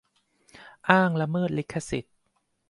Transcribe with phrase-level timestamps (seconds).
[0.89, 2.15] อ้างละเมิดลิขสิทธิ์